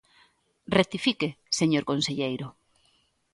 Rectifique, 0.77 1.29
señor 1.59 1.83
conselleiro. 1.91 2.47